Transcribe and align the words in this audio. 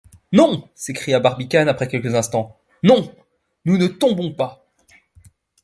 Non! 0.31 0.67
s’écria 0.73 1.19
Barbicane 1.19 1.69
après 1.69 1.87
quelques 1.87 2.15
instants, 2.15 2.57
non, 2.81 3.13
nous 3.65 3.77
ne 3.77 3.85
tombons 3.85 4.31
pas! 4.33 4.65